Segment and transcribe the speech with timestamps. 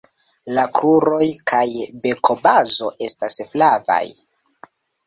[0.55, 1.61] La kruroj kaj
[2.07, 4.05] bekobazo estas flavaj.